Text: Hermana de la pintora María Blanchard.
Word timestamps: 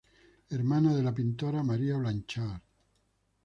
Hermana 0.49 0.95
de 0.95 1.03
la 1.03 1.13
pintora 1.13 1.61
María 1.61 1.95
Blanchard. 1.97 2.61